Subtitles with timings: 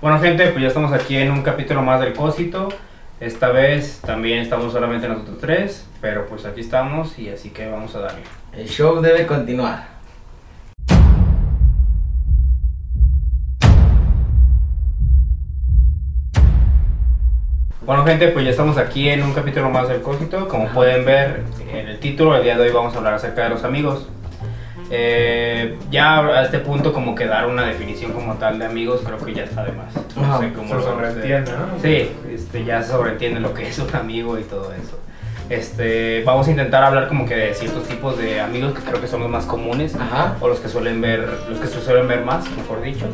[0.00, 2.70] Bueno, gente, pues ya estamos aquí en un capítulo más del Cósito.
[3.20, 7.94] Esta vez también estamos solamente nosotros tres, pero pues aquí estamos y así que vamos
[7.94, 8.22] a darle.
[8.54, 9.88] El show debe continuar.
[17.84, 20.48] Bueno, gente, pues ya estamos aquí en un capítulo más del Cósito.
[20.48, 23.50] Como pueden ver en el título, el día de hoy vamos a hablar acerca de
[23.50, 24.08] los amigos.
[24.92, 29.18] Eh, ya a este punto como que dar una definición como tal de amigos creo
[29.18, 29.94] que ya está de más.
[30.16, 31.80] No Ajá, sé cómo se lo- sobreentiende, ¿no?
[31.80, 34.98] Sí, este, ya se sobreentiende lo que es un amigo y todo eso.
[35.48, 39.06] Este, vamos a intentar hablar como que de ciertos tipos de amigos que creo que
[39.08, 40.36] son los más comunes Ajá.
[40.40, 43.06] o los que suelen ver, los que se suelen ver más, mejor dicho.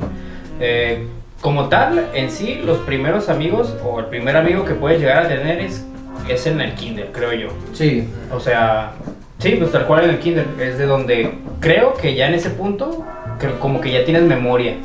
[0.60, 1.06] Eh,
[1.42, 5.28] como tal, en sí, los primeros amigos o el primer amigo que puedes llegar a
[5.28, 5.84] tener es,
[6.28, 7.48] es en el kinder, creo yo.
[7.74, 8.08] Sí.
[8.32, 8.92] O sea,
[9.38, 10.46] sí, pues tal cual en el kinder.
[10.60, 13.04] Es de donde creo que ya en ese punto,
[13.38, 14.76] que como que ya tienes memoria.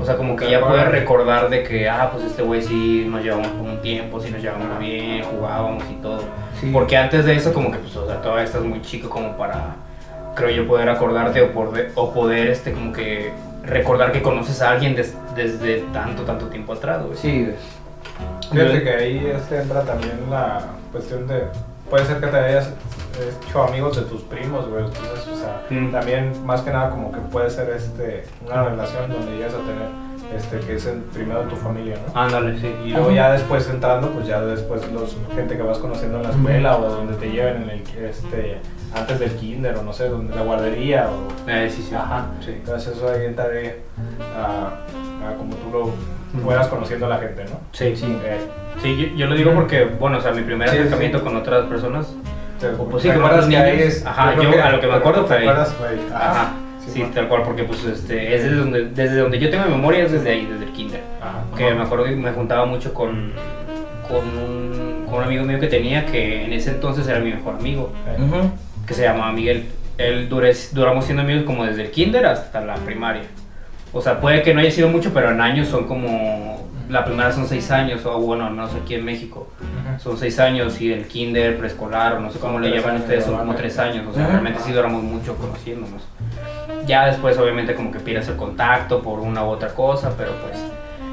[0.00, 3.22] O sea, como que ya puedes recordar de que, ah, pues este güey sí nos
[3.22, 6.20] llevamos por un tiempo, sí nos llevamos bien, jugábamos y todo.
[6.60, 6.70] Sí.
[6.72, 9.76] Porque antes de eso, como que, pues, o sea, todavía estás muy chico como para,
[10.34, 13.30] creo yo, poder acordarte o poder, o poder este, como que
[13.64, 17.16] recordar que conoces a alguien des- desde tanto, tanto tiempo atrás, güey.
[17.16, 17.48] Sí.
[18.52, 20.60] Fíjate que ahí este, entra también la
[20.92, 21.42] cuestión de.
[21.90, 22.70] Puede ser que te hayas
[23.48, 24.84] hecho amigos de tus primos, güey.
[24.84, 25.90] Entonces, o sea, Mm.
[25.90, 30.08] también más que nada como que puede ser este, una relación donde llegas a tener
[30.36, 32.20] este, que es el primero de tu familia, ¿no?
[32.20, 32.66] Ándale, sí.
[32.84, 36.30] Y luego ya después entrando, pues ya después los gente que vas conociendo en la
[36.30, 38.58] escuela o donde te lleven en el, este,
[38.94, 41.50] antes del kinder o no sé, donde la guardería o...
[41.50, 41.94] Eh, sí, sí.
[41.94, 42.26] Ajá.
[42.44, 42.50] Sí.
[42.50, 43.80] Entonces eso ahí entra de,
[44.36, 45.92] a, a como tú lo
[46.42, 47.60] fueras conociendo a la gente, ¿no?
[47.72, 48.06] Sí, Sí.
[48.24, 48.38] Eh,
[48.82, 51.24] Sí, yo, yo lo digo porque, bueno, o sea, mi primer Sí, acercamiento sí.
[51.24, 52.14] con otras personas,
[52.60, 54.02] te- O pues sí, ¿te como ahí niños.
[54.06, 55.48] Ajá, yo a lo que me acuerdo fue ¿Te ahí.
[55.48, 55.98] acuerdas, güey?
[56.14, 56.52] ajá,
[56.86, 60.12] sí, tal cual, porque pues este, es desde donde, desde donde yo tengo memoria es
[60.12, 61.00] desde ahí, desde el kinder.
[61.20, 61.42] Ajá.
[61.56, 63.32] Que me acuerdo que me juntaba mucho con,
[64.06, 67.56] con, un, con un amigo mío que tenía que en ese entonces era mi mejor
[67.56, 68.16] amigo, Eh,
[68.86, 69.66] que se llamaba Miguel.
[69.98, 73.22] Él duré, duramos siendo amigos como desde el kinder hasta la primaria.
[73.92, 76.58] O sea, puede que no haya sido mucho, pero en años son como...
[76.88, 79.46] La primera son seis años, o bueno, al menos aquí en México.
[79.98, 83.36] Son seis años y el kinder, preescolar, o no sé cómo le llaman ustedes, son
[83.36, 84.06] como tres años.
[84.06, 84.32] O sea, Ajá.
[84.32, 86.00] realmente sí duramos mucho conociéndonos.
[86.86, 90.64] Ya después, obviamente, como que pierdes el contacto por una u otra cosa, pero pues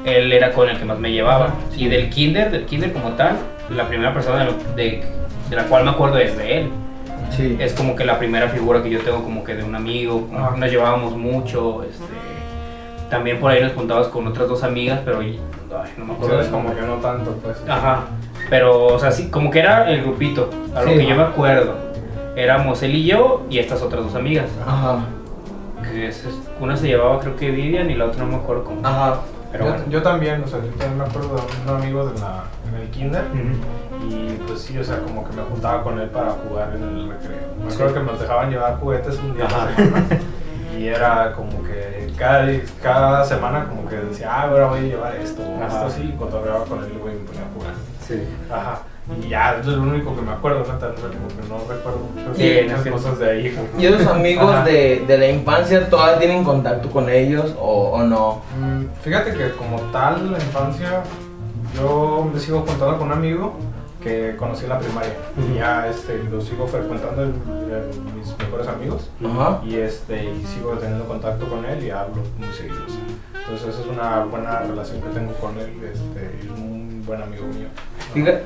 [0.06, 1.52] él era con el que más me llevaba.
[1.76, 3.36] Y del kinder, del kinder como tal,
[3.68, 5.04] la primera persona de, lo- de-
[5.50, 6.70] de la cual me acuerdo es de él.
[7.36, 7.54] Sí.
[7.60, 10.26] Es como que la primera figura que yo tengo como que de un amigo,
[10.56, 12.02] nos llevábamos mucho, este...
[13.10, 15.40] También por ahí nos juntabas con otras dos amigas, pero ay,
[15.96, 16.38] no me acuerdo.
[16.38, 17.56] De como que no tanto, pues.
[17.68, 18.04] Ajá,
[18.50, 20.98] pero, o sea, sí, como que era el grupito, a lo Sí.
[20.98, 21.74] que yo me acuerdo.
[22.34, 24.46] Éramos él y yo y estas otras dos amigas.
[24.66, 24.98] Ajá.
[25.82, 26.26] Que es-
[26.60, 28.80] una se llevaba, creo que Vivian, y la otra no me acuerdo cómo.
[28.86, 29.20] Ajá.
[29.52, 29.84] Pero yo, bueno.
[29.88, 32.88] yo también, o sea, yo también me acuerdo de un amigo de la, en el
[32.90, 33.24] kinder
[34.10, 37.08] y pues sí, o sea, como que me juntaba con él para jugar en el
[37.08, 37.38] recreo.
[37.64, 37.76] Me Sí.
[37.76, 39.66] acuerdo que nos dejaban llevar juguetes un día a Ajá.
[39.70, 40.06] la semana
[40.78, 42.48] y era como que cada,
[42.82, 45.86] cada semana como que decía, ah, ahora voy a llevar esto, Ajá.
[45.86, 47.74] esto sí, y cotorreaba con él y güey, me ponía a jugar.
[48.06, 48.22] Sí.
[48.50, 48.80] Ajá.
[49.24, 51.58] Y ya, eso es lo único que me acuerdo, neta, o sea, como que no
[51.72, 52.90] recuerdo mucho- Sí, muchas no sé.
[52.90, 53.58] cosas de ahí.
[53.78, 58.42] ¿Y esos amigos de, de la infancia todavía tienen contacto con ellos o, o no?
[58.60, 61.02] Mm, Fíjate que como tal la infancia
[61.76, 63.54] yo me sigo contando con un amigo
[64.06, 65.52] que conocí en la primaria Ujú.
[65.52, 69.60] y ya este, lo sigo frecuentando en, en mis mejores amigos Ajá.
[69.66, 72.86] y, este, y sigo teniendo contacto con él y hablo muy seguido.
[73.34, 77.46] Entonces esa es una buena relación que tengo con él, este, es un buen amigo
[77.46, 77.66] mío.
[78.14, 78.42] Fíjate,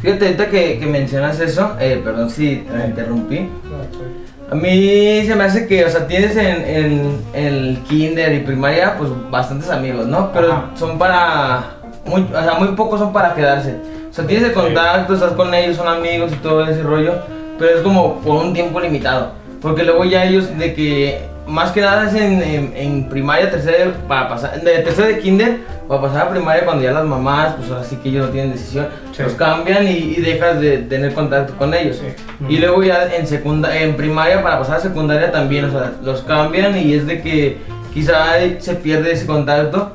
[0.00, 3.40] fíjate ahorita que, que mencionas eso, eh, perdón si te interrumpí.
[3.40, 4.52] No, sí.
[4.52, 8.96] A mí se me hace que, o sea, tienes en, en el kinder y primaria,
[8.98, 10.30] pues bastantes amigos, ¿no?
[10.32, 10.70] Pero Ajá.
[10.74, 13.76] son para, muy, o sea, muy pocos son para quedarse.
[14.12, 17.14] O sea, tienes el contacto, estás con ellos, son amigos y todo ese rollo,
[17.58, 19.32] pero es como por un tiempo limitado.
[19.62, 23.90] Porque luego ya ellos de que, más que nada es en, en, en primaria, tercera,
[24.06, 27.70] para pasar, de tercera de kinder, para pasar a primaria cuando ya las mamás, pues
[27.70, 29.22] ahora sí que ellos no tienen decisión, Sí.
[29.22, 31.96] los cambian y, y dejas de tener contacto con ellos.
[31.96, 32.24] Sí.
[32.50, 36.20] Y luego ya en secunda, en primaria para pasar a secundaria también, o sea, los
[36.20, 37.58] cambian y es de que
[37.92, 39.92] quizá se pierde ese contacto.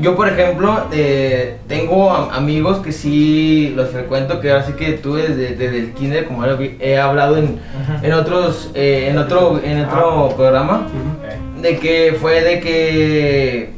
[0.00, 4.92] Yo, por ejemplo, eh, tengo am- amigos que sí los frecuento, que ahora sí que
[4.92, 6.44] tuve desde, desde el kinder, como
[6.80, 7.58] he hablado en,
[8.02, 10.86] en otros, eh, en otro, en otro programa,
[11.24, 13.70] Eh, de que fue de que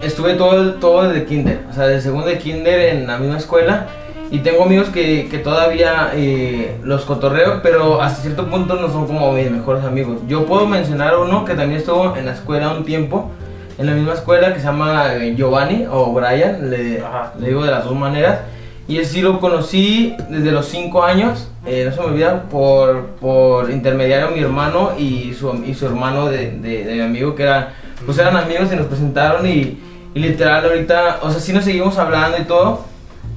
[0.00, 3.86] estuve todo, todo desde kinder, o sea, de segundo de kinder en la misma escuela.
[4.32, 9.08] Y tengo amigos que, que todavía eh, los cotorreo, pero hasta cierto punto no son
[9.08, 10.18] como mis mejores amigos.
[10.28, 13.28] Yo puedo mencionar uno que también estuvo en la escuela un tiempo,
[13.76, 17.02] en la misma escuela que se llama eh, Giovanni o Brian, le,
[17.38, 18.38] digo de las dos maneras.
[18.86, 23.06] Y él sí lo conocí desde los 5 años, eh, no se me olvida, por,
[23.20, 27.44] por intermediario mi hermano y su, y su hermano de, de, de mi amigo, que
[27.44, 27.68] eran,
[28.06, 29.78] pues eran amigos y nos presentaron y,
[30.14, 32.89] y literal ahorita, o sea, sí nos seguimos hablando y todo,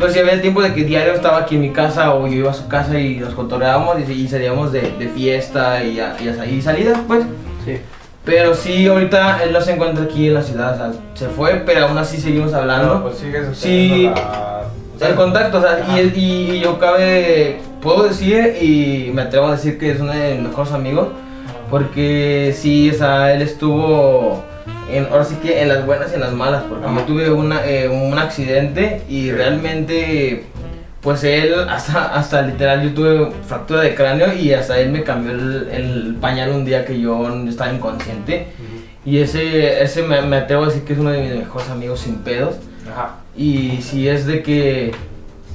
[0.04, 2.52] pero sí había tiempo de que diario estaba aquí en mi casa o yo iba
[2.52, 6.28] a su casa y nos cotorreábamos y, y salíamos de, de fiesta y, a- y,
[6.28, 7.24] a- y salidas, pues.
[7.66, 7.78] Sí.
[8.26, 11.64] Pero sí, ahorita él no se encuentra aquí en la ciudad, o sea, se fue,
[11.66, 12.90] pero aún así seguimos hablando.
[12.90, 13.90] Pero, pues sigues Sí.
[13.90, 14.64] teniendo la-
[14.96, 19.48] O sea, el contacto, o sea, él- y yo cabe, puedo decir y me atrevo
[19.48, 21.08] a decir que es uno de mis mejores amigos,
[21.70, 24.44] porque sí, o sea, él estuvo,
[24.96, 27.00] en, ahora sí que en las buenas y en las malas, porque Ajá.
[27.00, 30.46] yo tuve una, eh, un accidente y realmente,
[31.02, 35.32] pues él, hasta, hasta literal, yo tuve fractura de cráneo y hasta él me cambió
[35.32, 38.48] el, el pañal un día que yo estaba inconsciente.
[39.06, 42.00] Y ese, ese me, me atrevo a decir que es uno de mis mejores amigos
[42.00, 42.56] sin pedos.
[42.90, 43.16] Ajá.
[43.36, 44.92] Y si es de que,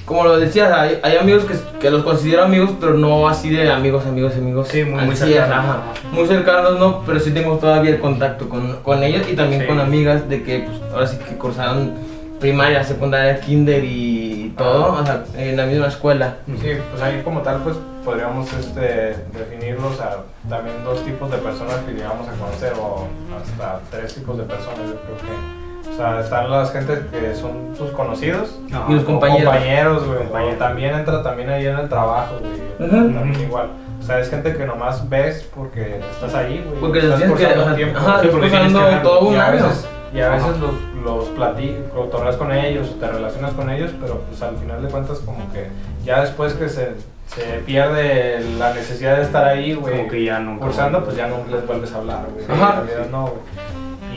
[0.09, 3.71] como lo decías, hay, hay amigos que, que los considero amigos, pero no así de
[3.71, 4.67] amigos, amigos, amigos.
[4.69, 5.79] Sí, muy- muy cercanos, ajá.
[6.11, 9.67] Muy cercanos, no, pero sí tengo todavía el contacto con, con ellos y también Sí.
[9.69, 11.93] con amigas de que, pues, ahora sí que cursaron
[12.41, 16.37] primaria, secundaria, kinder y todo, o sea, en la misma escuela.
[16.47, 21.77] Sí, pues ahí como tal, pues podríamos este, definirlos a también dos tipos de personas
[21.87, 23.07] que llegamos a conocer, o
[23.37, 25.68] hasta tres tipos de personas, yo creo que.
[25.93, 28.85] O sea, están las gentes que son tus conocidos, Ajá.
[28.89, 29.45] Y los compañeros.
[29.53, 30.19] compañeros, güey.
[30.19, 30.55] Compañeros.
[30.55, 32.91] o También entra también ahí en el trabajo, güey.
[32.91, 33.69] También igual.
[34.01, 36.81] O sea, es gente que nomás ves porque estás ahí, güey.
[36.81, 37.99] Porque estás tienes que, cursando o sea, tiempo.
[37.99, 39.53] ajá, Sí, porque tienes que todo un y a año.
[39.67, 40.57] veces, y a veces Ajá.
[40.61, 44.89] los, los platicas, con ellos, o te relacionas con ellos, pero pues al final de
[44.89, 45.67] cuentas como que
[46.05, 46.93] ya después que se,
[47.27, 50.65] se pierde la necesidad de estar ahí, güey, Como que ya nunca.
[50.67, 52.45] cursando, pues ya no les vuelves a hablar, güey.
[52.49, 52.81] Ajá.
[52.81, 53.39] En realidad no, güey.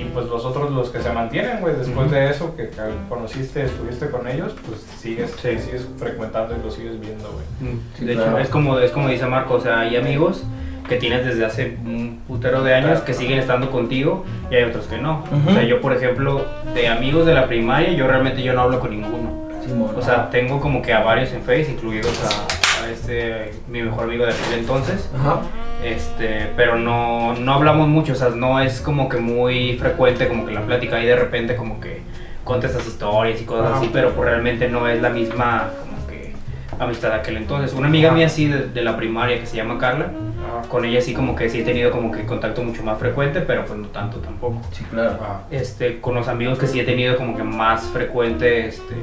[0.02, 2.16] Y pues los otros, los que se mantienen, güey, después Ujú.
[2.16, 2.78] de eso, que que
[3.08, 5.60] conociste, estuviste con ellos, pues sigues, Sí.
[5.60, 7.74] sigues frecuentando y los sigues viendo, güey.
[7.74, 8.32] Mm, Sí, de claro.
[8.32, 10.44] hecho, es como, es como dice Marco, o sea, hay amigos
[10.90, 14.88] que tienes desde hace un putero de años que siguen estando contigo y hay otros
[14.88, 15.24] que no.
[15.32, 15.50] Ujú.
[15.52, 18.80] O sea, yo por ejemplo, de amigos de la primaria, yo realmente yo no hablo
[18.80, 19.40] con ninguno.
[19.66, 19.92] Simón.
[19.96, 22.71] O sea, tengo como que a varios en Face, incluidos a, a
[23.02, 25.10] este, mi mejor amigo de aquel entonces.
[25.18, 25.42] Ajá.
[25.84, 30.46] Este, pero no, no hablamos mucho, o sea, no es como que muy frecuente como
[30.46, 32.02] que la plática y de repente como que
[32.44, 33.78] contestas historias y cosas Ajá.
[33.78, 36.34] así, pero pues realmente no es la misma como que
[36.80, 37.74] amistad de aquel entonces.
[37.74, 38.18] Una amiga Ajá.
[38.18, 40.70] mía así de, de la primaria que se llama Carla, Ajá.
[40.70, 43.66] con ella sí como que sí he tenido como que contacto mucho más frecuente, pero
[43.66, 44.62] pues no tanto tampoco.
[44.72, 45.18] Sí, claro.
[45.20, 45.42] Ajá.
[45.50, 48.96] Este, con los amigos que sí he tenido como que más frecuente, este,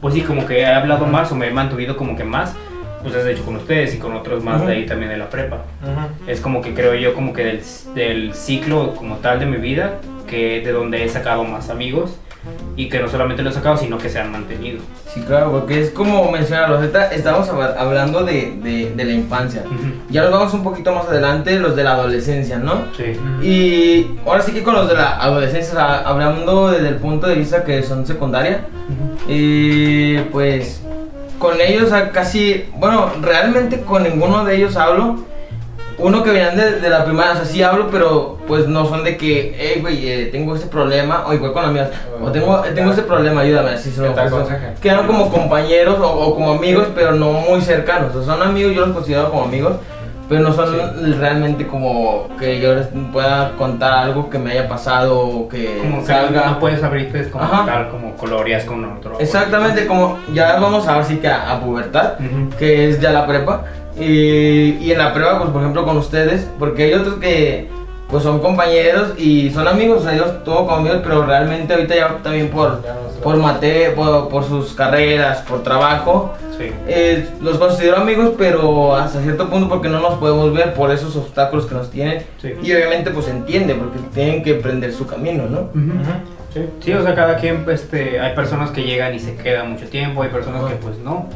[0.00, 2.54] pues sí, como que he hablado más o me he mantenido como que más,
[3.06, 4.66] pues es de hecho con ustedes y con otros más Ujú.
[4.68, 6.30] de ahí también de la prepa Ujú.
[6.30, 7.60] es como que creo yo como que del,
[7.94, 9.94] del ciclo como tal de mi vida
[10.26, 12.16] que de donde he sacado más amigos
[12.76, 14.78] y que no solamente lo he sacado sino que se han mantenido
[15.12, 19.62] Sí, claro, porque es como mencionar, ahorita estamos hab- hablando de, de, de la infancia.
[20.10, 22.84] Ya nos vamos un poquito más adelante, los de la adolescencia, ¿no?
[22.94, 27.36] sí Y ahora sí que con los de la adolescencia, hablando desde el punto de
[27.36, 28.66] vista que son secundaria,
[29.26, 30.82] y pues
[31.38, 35.16] con ellos casi, bueno, realmente con ninguno de ellos hablo.
[35.98, 39.02] Uno que venían de, de la primaria, o sea, sí hablo, pero pues no son
[39.02, 41.88] de que, hey, güey, eh, tengo este problema, o igual con amigas,
[42.22, 44.14] o tengo, eh, tengo este problema, ayúdame, así se lo.
[44.82, 48.14] Quedaron como compañeros o, o como amigos, pero no muy cercanos.
[48.14, 49.76] O sea, son amigos, yo los considero como amigos,
[50.28, 55.20] pero no son realmente como que yo les pueda contar algo que me haya pasado
[55.20, 56.46] o que como que salga.
[56.46, 57.64] no puedes abrirte como Ajá.
[57.66, 61.60] tal como colorías con otro Exactamente, como ya vamos a ver sí que a, a
[61.60, 62.14] pubertad,
[62.58, 63.64] que es ya la prepa.
[63.98, 67.70] Y, y en la prepa, pues por ejemplo con ustedes, porque hay otros que
[68.10, 71.94] pues son compañeros y son amigos, o sea, ellos todos como amigos, pero realmente ahorita
[71.96, 76.70] ya también por, Ya no se- por mate, por, por sus carreras, por trabajo, sí
[76.86, 81.16] eh, los considero amigos, pero hasta cierto punto porque no nos podemos ver por esos
[81.16, 82.22] obstáculos que nos tienen.
[82.40, 82.52] Sí.
[82.62, 85.70] Y obviamente pues entiende, porque tienen que emprender su camino, ¿no?
[86.54, 86.60] Sí.
[86.80, 90.22] Sí, o sea, cada quien, este, hay personas que llegan y se quedan mucho tiempo,
[90.22, 91.26] hay personas que pues no.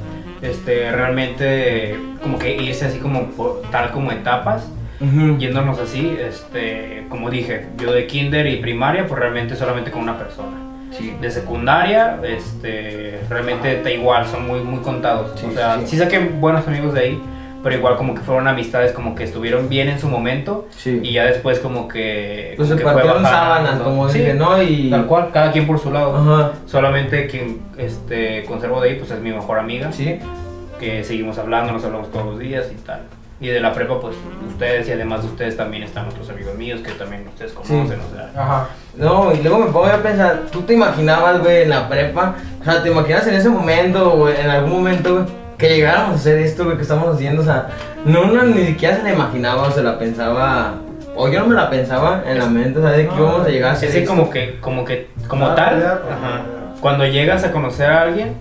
[0.40, 4.62] Este, realmente, como que irse así como por, tal como etapas,
[5.00, 5.38] Ujú.
[5.38, 10.18] yéndonos así, este, como dije, yo de kinder y primaria, pues realmente solamente con una
[10.18, 10.56] persona.
[10.90, 11.14] Sí.
[11.20, 15.32] De secundaria, este, realmente está igual, son muy, muy contados.
[15.40, 15.86] Sí, o sea, sí.
[15.86, 15.96] sí.
[15.98, 17.22] saqué buenos amigos de ahí,
[17.62, 21.00] pero igual como que fueron amistades como que estuvieron bien en su momento Sí.
[21.02, 22.54] y ya después como que...
[22.56, 23.84] Pues como se que partieron sábanas, ¿no?
[23.84, 24.60] como Sí, dije, ¿no?
[24.62, 24.90] Y...
[24.90, 26.16] Tal cual, cada quien por su lado.
[26.16, 26.52] Ajá.
[26.66, 30.18] Solamente quien este, conservo de ahí pues es mi mejor amiga, Sí.
[30.78, 33.02] que seguimos hablando, nos hablamos todos los días y tal.
[33.40, 34.16] Y de la prepa, pues
[34.48, 38.14] ustedes y además de ustedes también están otros amigos míos que también ustedes conocen, o
[38.14, 38.30] sea.
[38.36, 38.68] Ajá.
[38.96, 42.34] No, y luego me pongo a pensar, ¿tú te imaginabas, güey, en la prepa?
[42.60, 45.24] O sea, ¿te imaginas en ese momento, o en algún momento, güey,
[45.56, 47.40] que llegáramos a hacer esto, güey, que estamos haciendo?
[47.40, 47.68] O sea,
[48.04, 50.74] no, uno ni siquiera se la imaginaba o se la pensaba,
[51.16, 53.46] o yo no me la pensaba en la mente, o sea, de que No, íbamos
[53.46, 54.10] a llegar a hacer Es que esto.
[54.14, 56.42] como que, como que, como Ah, tal, ya, pues, ajá,
[56.82, 58.34] cuando llegas a conocer a alguien,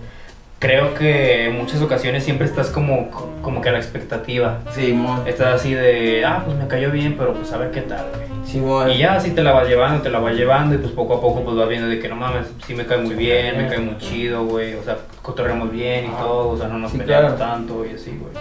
[0.60, 3.10] creo que en muchas ocasiones siempre estás como,
[3.42, 4.60] como que a la expectativa.
[4.74, 8.06] Simón, Estás así de, ah, pues me cayó bien, pero pues a ver qué tal,
[8.14, 8.28] güey.
[8.46, 8.92] Simón.
[8.92, 11.22] Y ya así te la vas llevando, te la vas llevando y pues poco a
[11.22, 13.80] poco pues vas viendo de que no mames, sí me cae muy bien, me cae
[13.80, 16.20] muy chido, güey, o sea, cotorreamos bien y Ah.
[16.22, 17.52] todo, o sea, no nos Sí, peleamos claro.
[17.54, 18.34] tanto y así, güey.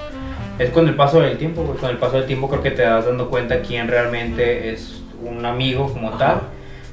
[0.59, 2.83] Es con el paso del tiempo, güey, con el paso del tiempo creo que te
[2.83, 6.19] das dando cuenta quién realmente es un amigo como Ajá.
[6.19, 6.41] tal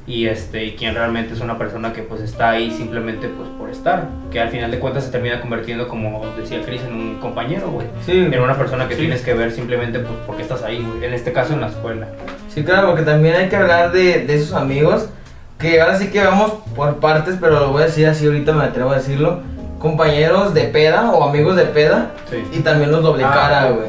[0.08, 3.70] y este y quién realmente es una persona que pues está ahí simplemente pues por
[3.72, 7.70] estar, que al final de cuentas se termina convirtiendo como decía Chris en un compañero,
[7.72, 7.88] güey.
[8.06, 9.02] Sí, En una persona que Sí.
[9.02, 11.06] tienes que ver simplemente pues porque estás ahí, güey.
[11.06, 12.08] En este caso en la escuela.
[12.54, 15.10] Sí, claro, porque también hay que hablar de, de esos amigos
[15.58, 18.64] que ahora sí que vamos por partes, pero lo voy a decir así ahorita, me
[18.66, 19.40] atrevo a decirlo.
[19.80, 22.44] Compañeros de peda o amigos de peda Sí.
[22.54, 23.88] y también los doble Ah, cara, güey.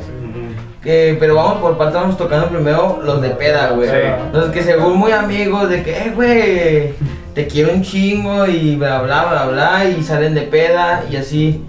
[0.86, 3.88] Que, pero vamos por partes, vamos tocando primero los de peda, güey.
[3.88, 3.96] Sí.
[4.32, 6.94] Los que según muy amigos de que, eh, güey,
[7.34, 11.60] te quiero un chingo y bla, bla, bla, bla, y salen de peda y así.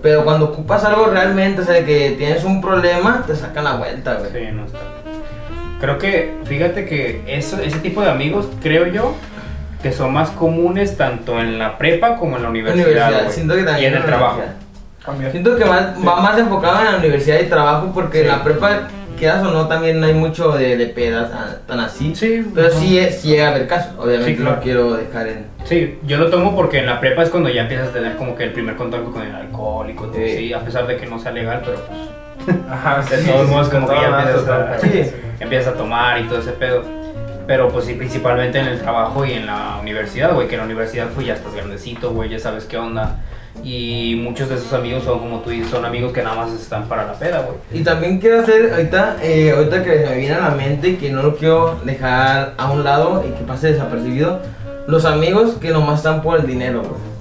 [0.00, 3.74] Pero cuando ocupas algo realmente, o sea, de que tienes un problema, te sacan la
[3.74, 4.30] vuelta, güey.
[4.32, 4.78] Sí, no está.
[5.78, 9.14] Creo que, fíjate que eso, ese tipo de amigos, creo yo,
[9.82, 12.86] que son más comunes tanto en la prepa como en la universidad.
[12.86, 14.36] Universidad, siento que y también en el trabajo.
[14.36, 14.61] universidad.
[15.04, 15.30] Cambiar.
[15.32, 18.30] Siento que más, va más enfocado en la universidad y trabajo porque en Sí.
[18.30, 21.30] la prepa, quieras o no, también hay mucho de, de pedas
[21.66, 22.14] tan así.
[22.14, 24.56] Sí, Pero sí, es- sí llega a haber casos, obviamente Sí, claro.
[24.56, 25.46] no quiero dejar en...
[25.64, 28.34] Sí, yo lo tomo porque en la prepa es cuando ya empiezas a tener como
[28.36, 30.22] que el primer contacto con el alcohol y cosas Sí.
[30.32, 33.52] así, a pesar de que no sea legal, pero pues Ajá, de sí, todos sí,
[33.52, 34.78] modos como que ya empiezas a.
[34.80, 35.10] Sí.
[35.38, 36.82] empiezas a tomar y todo ese pedo.
[37.46, 40.64] Pero pues sí, principalmente en el trabajo y en la universidad, güey, que en la
[40.66, 43.16] universidad pues ya estás grandecito, güey, ya sabes qué onda.
[43.64, 46.88] Y muchos de esos amigos son como tú dices, son amigos que nada más están
[46.88, 47.80] para la peda, güey.
[47.80, 51.22] Y también quiero hacer, ahorita, eh, ahorita que me viene a la mente que no
[51.22, 54.40] lo quiero dejar a un lado y que pase desapercibido,
[54.88, 57.11] los amigos que nomás están por el dinero, güey.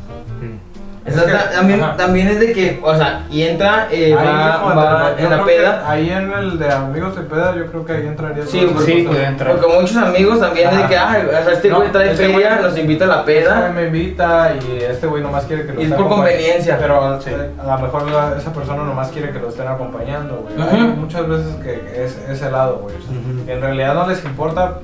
[1.15, 1.96] Es que- ta- también, ajá.
[1.98, 5.84] también es de que, o sea, y entra, eh, va, va en la peda.
[5.89, 8.46] Ahí en el de amigos de peda, yo creo que ahí entraría.
[8.46, 9.56] Sí, esas Sí, puede entrar.
[9.58, 10.89] Porque muchos amigos también es de Ajá.
[10.89, 13.20] que, ah, o sea, este No, güey trae este feria, güey- nos invita a la
[13.20, 13.72] Este güey peda.
[13.74, 16.77] me invita y este güey nomás quiere que lo Y es por conveniencia.
[16.80, 17.30] Pero Sí.
[17.30, 20.56] eh, a lo mejor la- esa persona nomás quiere que lo estén acompañando, güey.
[20.68, 20.75] Ujú.
[20.75, 22.96] Hay muchas veces que es ese lado, güey.
[22.96, 23.51] O sea, Ujú.
[23.51, 24.75] En realidad no les importa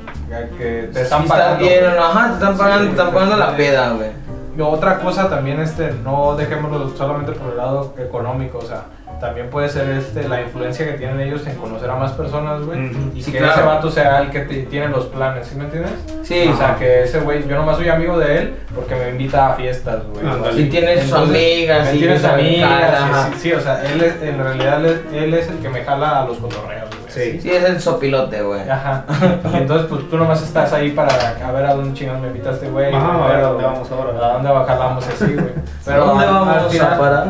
[0.57, 1.53] que- te están Si pagando.
[1.53, 1.99] estás bien o güey.
[1.99, 3.53] no, ajá, te están pagando, Sí, te están pagando la sí.
[3.57, 4.09] peda, güey.
[4.57, 8.85] Y otra cosa también, este, no dejémoslo solamente por el lado económico, o sea,
[9.19, 12.91] también puede ser este, la influencia que tienen ellos en conocer a más personas, güey,
[13.15, 13.53] y Sí, que claro.
[13.53, 15.91] ese vato sea el que te- tiene los planes, ¿sí me entiendes?
[16.23, 19.49] Sí, O sea, que ese güey, yo nomás soy amigo de él porque me invita
[19.49, 20.53] a fiestas, güey.
[20.55, 23.29] Si tienes sus amigas, y tiene sus amigas, sí, ajá.
[23.37, 26.25] sí, o sea, él es, en realidad él, él es el que me jala a
[26.27, 26.86] los cotorreos.
[27.17, 27.41] Sí.
[27.41, 28.69] Sí, es el sopilote, güey.
[28.69, 29.05] Ajá.
[29.53, 31.09] Y entonces, pues tú nomás estás ahí para
[31.45, 32.93] a ver a dónde chingados me invita este güey.
[32.93, 34.25] Ajá, a ver a dónde vamos ahora.
[34.27, 35.49] A dónde jalamos así, güey.
[35.95, 37.27] ¿A dónde al- vamos al final, a parar?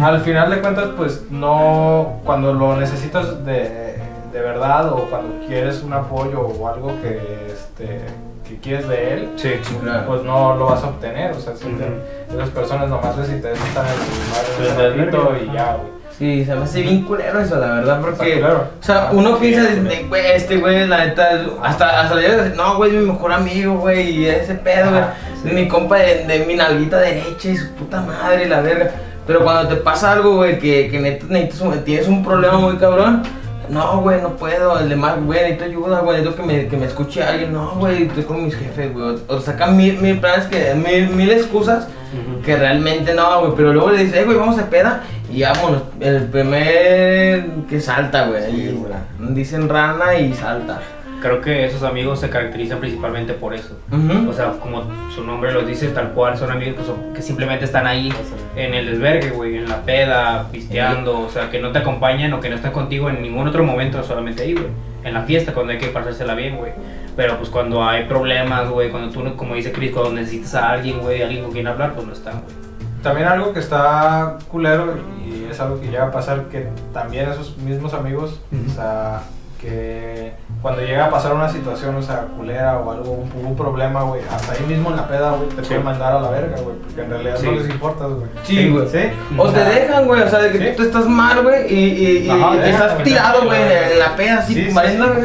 [0.00, 3.98] al final de cuentas, pues no, cuando lo necesitas de,
[4.32, 8.00] de verdad o cuando quieres un apoyo o algo que, este,
[8.48, 10.06] que quieres de él, Sí, claro.
[10.06, 11.32] pues no lo vas a obtener.
[11.32, 12.36] O sea, si te- Ujú.
[12.38, 15.52] esas personas nomás les interesa estar en su Les madre da un ratito nervio.
[15.52, 15.99] y ya, güey.
[16.20, 18.34] Sí, se me hace bien culero eso, la verdad, porque...
[18.34, 18.68] Culero.
[18.78, 22.76] O sea, Ah, uno piensa, de, güey, este güey, la neta, hasta, hasta le no,
[22.76, 25.02] güey, es mi mejor amigo, güey, y ese pedo, güey,
[25.46, 28.90] es mi compa de, de mi nalguita derecha y su puta madre, la verga.
[29.26, 32.76] Pero cuando te pasa algo, güey, que, que neta necesitas un- tienes un problema muy
[32.76, 33.22] cabrón,
[33.70, 36.84] no, güey, no puedo, el demás, güey, necesito ayuda, güey, necesito que me, que me
[36.84, 40.74] escuche alguien, no, güey, estoy con mis jefes, güey, o, sacan mil, mil planes, que,
[40.74, 41.88] mil, mil excusas
[42.44, 45.00] que realmente no, güey, pero luego le dices, eh, güey, vamos a peda
[45.32, 48.82] y vámonos, el primer que salta, güey, Sí,
[49.30, 50.80] dicen rana y salta.
[51.20, 53.76] Creo que esos amigos se caracterizan principalmente por eso.
[53.92, 54.30] Ujú.
[54.30, 54.84] O sea, como
[55.14, 58.10] su nombre lo dice, tal cual, son amigos que, son- que simplemente están ahí
[58.56, 62.40] en el desvergue, güey, en la peda, pisteando, o sea, que no te acompañan o
[62.40, 64.68] que no están contigo en ningún otro momento, solamente ahí, güey.
[65.04, 66.72] En la fiesta, cuando hay que pasársela bien, güey.
[67.16, 71.00] Pero pues cuando hay problemas, güey, cuando tú, como dice Chris, cuando necesitas a alguien,
[71.00, 72.54] güey, alguien con quien hablar, pues no están, güey.
[73.02, 74.94] También algo que está culero
[75.60, 78.70] es algo que llega a pasar que también esos mismos amigos, Ujú.
[78.70, 79.20] o sea,
[79.60, 84.02] que cuando llega a pasar una situación, o sea, culera o algo, un, un problema,
[84.04, 85.68] güey, hasta ahí mismo en la peda, güey, te Sí.
[85.68, 87.46] pueden mandar a la verga, güey, porque en realidad Sí.
[87.46, 88.22] no les importa, güey.
[88.44, 88.88] Sí, güey.
[88.88, 88.98] ¿Sí?
[89.36, 90.76] O te dejan, güey, o sea, de que Sí.
[90.76, 93.60] tú estás mal, güey, y, y, y- Ajá, y dejan, estás tirado, güey,
[93.92, 95.24] en la peda, así, Sí, sí, valiendo, güey.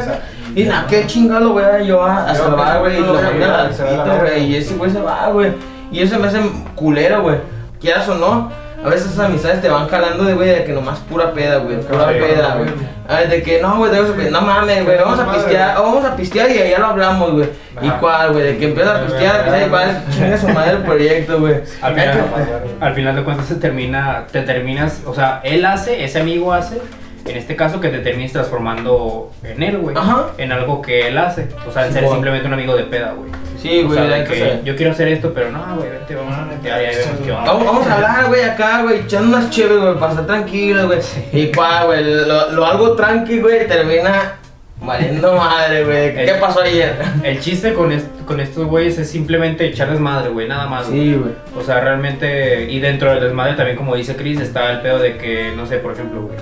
[0.54, 4.06] Y nada, qué chingado lo voy a yo a, salvar, güey, y lo mandan al
[4.06, 5.52] la güey, y ese güey se va, güey.
[5.90, 6.40] Y eso me hace
[6.74, 7.36] culero, güey.
[7.80, 8.50] Quieras o no,
[8.86, 11.80] a veces esas amistades te van jalando de, güey, de que nomás pura peda, güey,
[11.80, 12.70] pura Sí, peda, güey.
[13.08, 13.90] Ah, De que no, güey,
[14.30, 17.48] no mames, güey, vamos a pistear, vamos a pistear y ya lo hablamos, güey.
[17.82, 18.44] ¿Y cuál, güey?
[18.44, 21.54] De que empieza a pistear, a pistear y vale, chinga su madre el proyecto, güey.
[21.82, 22.62] Al final, pasar.
[22.80, 26.80] al final de cuentas se termina, te terminas, o sea, él hace, ese amigo hace,
[27.24, 29.96] en este caso que te termines transformando en él, güey.
[29.96, 30.26] Ajá.
[30.38, 31.48] En algo que él hace.
[31.66, 33.30] O sea, en ser simplemente un amigo de peda, güey.
[33.68, 36.42] Sí, O güey, sea, que yo quiero hacer esto, pero no, güey, vente, vamos a
[36.44, 37.52] meter ahí vemos qué onda.
[37.52, 40.98] Vamos, vamos a hablar, güey, acá, güey, echando unas chéveres, güey, para estar tranquilo, güey.
[41.32, 44.34] Y cuál, güey, lo, lo algo tranqui, güey, termina
[44.80, 46.14] valiendo madre, güey.
[46.14, 46.94] ¿Qué El- pasó ayer?
[47.22, 50.86] El chiste con, est- con estos güeyes es simplemente echar desmadre, güey, nada más.
[50.86, 51.32] Sí, güey.
[51.58, 55.16] O sea, realmente, y dentro del desmadre también, como dice Chris, está el pedo de
[55.16, 56.36] que, no sé, por ejemplo, güey,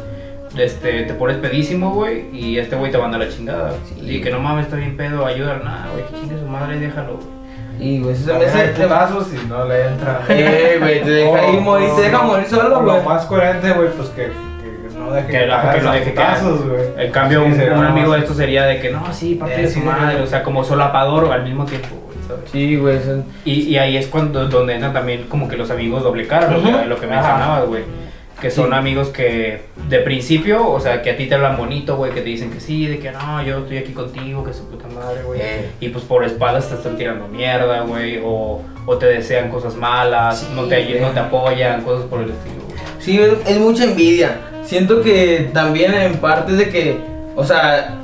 [0.57, 3.73] este, te pones pedísimo, güey, y este güey te manda la chingada.
[3.89, 3.97] Sí.
[4.17, 7.15] Y que no mames, está bien pedo, ayuda, nada, güey, que chingue su madre, déjalo,
[7.17, 7.35] güey.
[7.81, 8.69] Y, güey, eso se También hace...
[8.83, 10.21] putazos y no le entra.
[10.29, 12.97] Eh, güey, te deja ahí morir, te deja morir solo, güey.
[12.99, 16.15] Lo más coherente, güey, pues que, que no deje Que, la- que lo a deje
[16.15, 16.39] caer.
[16.45, 17.07] güey.
[17.07, 19.71] En cambio, Sí, un, amigo de esto sería de que, no, sí, parte Eh, de
[19.71, 22.49] su madre, o sea, como solapador al mismo tiempo, güey, ¿sabes?
[22.53, 22.99] Sí, güey,
[23.45, 26.63] Y, y ahí es cuando donde entran también como que los amigos doble cara, lo,
[26.63, 27.83] que- lo que mencionabas, güey.
[28.45, 28.75] Que son Sí.
[28.75, 32.29] amigos que de principio, o sea, que a ti te hablan bonito, güey, que te
[32.29, 35.41] dicen que sí, de que no, yo estoy aquí contigo, que su puta madre, güey.
[35.41, 35.71] Eh.
[35.81, 40.41] Y pues por espaldas te están tirando mierda, güey, o, o te desean cosas malas,
[40.41, 42.65] Sí, no, te, no te apoyan, cosas por el estilo.
[43.01, 44.37] Sí, es, es mucha envidia.
[44.63, 46.99] Siento que también en parte de que,
[47.37, 47.97] o sea,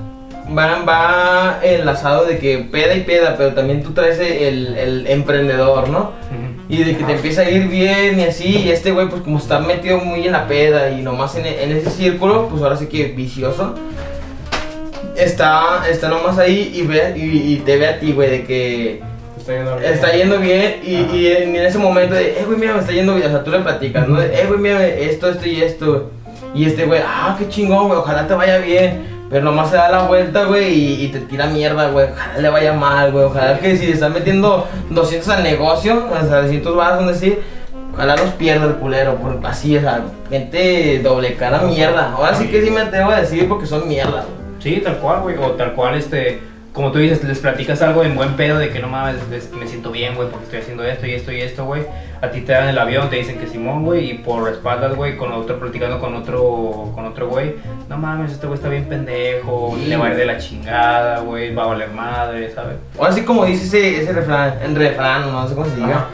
[0.56, 5.90] va, va enlazado de que peda y peda, pero también tú traes el, el emprendedor,
[5.90, 6.12] ¿no?
[6.70, 9.38] Y de que te empieza a ir bien y así, y este güey pues como
[9.38, 12.86] está metido muy en la peda y nomás en, en ese círculo, pues ahora sí
[12.86, 13.74] que vicioso,
[15.16, 19.02] está, está nomás ahí y, ve, y, y te ve a ti, güey, de que
[19.40, 19.92] Está yendo bien.
[19.92, 23.26] está yendo bien y, en ese momento de, eh, güey, mira, me está yendo bien,
[23.26, 24.20] o sea, tú le platicas, ¿no?
[24.20, 26.10] De, eh, güey, mira, esto, esto y esto.
[26.54, 29.19] Y este güey, ah, qué chingón, güey, ojalá te vaya bien.
[29.30, 32.08] Pero nomás se da la vuelta, güey, y, te tira mierda, güey.
[32.10, 33.26] Ojalá le vaya mal, güey.
[33.26, 37.38] Ojalá que si le están metiendo 200 al negocio, o sea, 200 baros, donde sí,
[37.94, 39.14] ojalá los pierda el culero.
[39.14, 42.12] Por, así, o sea, gente doble cara mierda.
[42.12, 44.50] Ahora sí que sí me atrevo a decir porque son mierda, güey.
[44.58, 45.36] Sí, tal cual, güey.
[45.36, 46.40] O tal cual, este,
[46.72, 49.66] como tú dices, les platicas algo en buen pedo de que no mames, es- me
[49.66, 51.82] siento bien, güey, porque estoy haciendo esto y esto y esto, güey.
[52.22, 55.16] A ti te dan el avión, te dicen que Simón, güey, y por espaldas, güey,
[55.16, 57.54] con otro, platicando con otro, con otro güey.
[57.88, 61.20] No mames, este güey está bien pendejo, Sí, le va a ir de la chingada,
[61.20, 62.76] güey, va a valer madre, ¿sabes?
[62.98, 66.06] Ahora sí como dice ese, ese refrán, en refrán, no sé cómo se diga.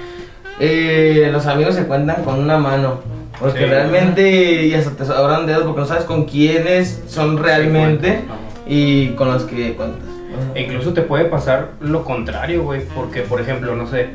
[0.58, 3.00] Eh, los amigos se cuentan con una mano.
[3.38, 3.64] Porque Sí.
[3.66, 8.20] realmente y hasta te sobran dedos porque no sabes con quiénes son realmente
[8.66, 10.08] y con los que cuentas.
[10.54, 14.08] E incluso te puede pasar lo contrario, güey, porque por ejemplo, no sé,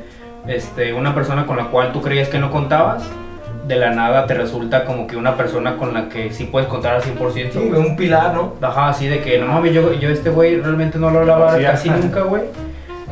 [0.48, 3.04] este, una persona con la cual tú creías que no contabas,
[3.68, 6.96] de la nada te resulta como que una persona con la que sí puedes contar
[6.96, 7.52] al 100%.
[7.54, 8.56] Sí, un pilar, ¿no?
[8.62, 11.64] Ajá, así de que no mames, yo, yo este güey realmente no lo hablaba Sí,
[11.64, 12.00] casi ajá.
[12.00, 12.42] nunca, güey.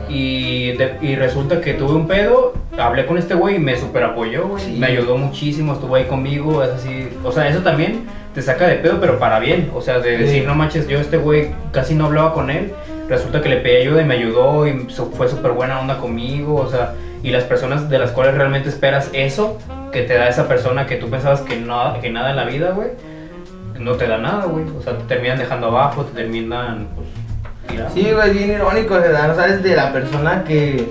[0.07, 4.03] Y, de- y resulta que tuve un pedo, hablé con este güey y me super
[4.03, 4.63] apoyó, güey.
[4.63, 4.75] Sí.
[4.79, 7.09] Me ayudó muchísimo, estuvo ahí conmigo, es así.
[7.23, 9.69] O sea, eso también te saca de pedo, pero para bien.
[9.75, 10.23] O sea, de Sí.
[10.23, 12.71] decir, no manches, yo este güey casi no hablaba con él.
[13.09, 16.55] Resulta que le pedí ayuda y me ayudó y fue súper buena onda conmigo.
[16.55, 16.93] O sea,
[17.23, 19.57] y las personas de las cuales realmente esperas eso,
[19.91, 22.71] que te da esa persona que tú pensabas que, no, que nada en la vida,
[22.71, 22.89] güey,
[23.79, 24.65] no te da nada, güey.
[24.77, 27.07] O sea, te terminan dejando abajo, te terminan, pues,
[27.67, 27.93] tirando.
[27.93, 28.95] Sí, güey, es bien irónico,
[29.35, 30.87] sabes de la persona que,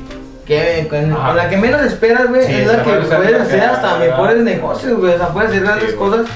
[0.46, 4.42] que con, la que menos esperas, güey, Sí, es la que puedes hacer hasta mejores
[4.42, 6.26] negocios, güey, o sea, puedes hacer grandes Sí, cosas.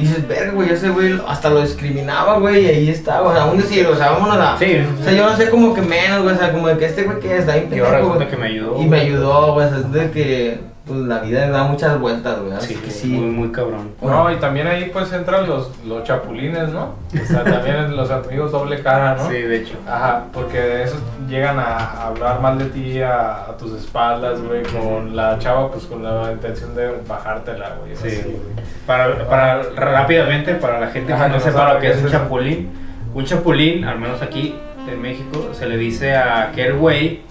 [0.00, 3.42] Y dices, verga, güey, ese güey hasta lo discriminaba, güey, y ahí está, o sea,
[3.42, 4.56] aún decir, o sea, vámonos a...
[4.58, 6.86] Sí, O sea, yo no sé como que menos, güey, o sea, como de que
[6.86, 8.80] este güey que está bien Y ahora que me ayudó.
[8.80, 12.40] Y me ayudó, güey, o sea, es de que pues, la vida da muchas vueltas,
[12.40, 13.08] güey, así Sí, que sí.
[13.08, 13.92] Muy, muy cabrón.
[14.02, 16.94] No, y también ahí pues entran los, los chapulines, ¿no?
[17.14, 19.28] O sea, también los amigos doble cara, ¿no?
[19.28, 19.74] Sí, de hecho.
[19.88, 20.96] Ajá, porque de eso
[21.28, 25.70] llegan a, a hablar mal de ti a, a tus espaldas, güey, con la chava,
[25.70, 27.94] pues con la intención de bajártela, güey.
[27.96, 28.08] Sí.
[28.08, 28.66] así, güey.
[28.86, 32.70] Para, para rápidamente, para la gente Ajá, que no sepa lo que es un chapulín,
[33.14, 34.56] un chapulín, al menos aquí
[34.88, 37.22] en México, se le dice a aquel güey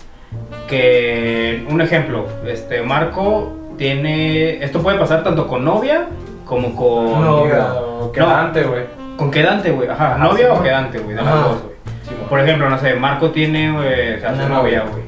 [0.70, 6.08] que, un ejemplo, este Marco tiene, esto puede pasar tanto con novia
[6.46, 7.22] como con...
[7.24, 7.44] No.
[7.44, 8.84] Diga, o quedante, güey.
[9.18, 9.90] Con quedante, güey.
[9.90, 10.64] Ajá, Ajá, novia sí, o ¿no?
[10.64, 11.76] quedante, güey, de las dos, güey.
[12.04, 12.16] Sí.
[12.30, 14.80] Por ejemplo, no sé, Marco tiene eh, o sea, Una su novia.
[14.80, 15.04] novia, güey.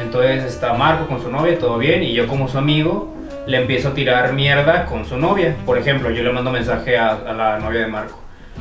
[0.00, 3.14] Entonces está Marco con su novia, todo bien, y yo como su amigo
[3.46, 5.56] le empiezo a tirar mierda con su novia.
[5.66, 8.18] Por ejemplo, yo le mando mensaje a, a la novia de Marco.